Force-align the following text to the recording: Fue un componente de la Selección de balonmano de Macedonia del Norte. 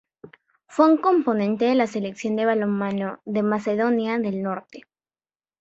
Fue 0.65 0.87
un 0.89 0.97
componente 0.97 1.65
de 1.65 1.75
la 1.75 1.85
Selección 1.85 2.35
de 2.35 2.45
balonmano 2.45 3.19
de 3.23 3.43
Macedonia 3.43 4.17
del 4.17 4.41
Norte. 4.41 4.81